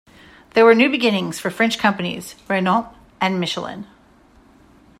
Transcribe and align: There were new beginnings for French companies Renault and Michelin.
There 0.55 0.65
were 0.65 0.73
new 0.73 0.89
beginnings 0.89 1.37
for 1.39 1.51
French 1.51 1.77
companies 1.77 2.33
Renault 2.49 2.91
and 3.21 3.39
Michelin. 3.39 3.85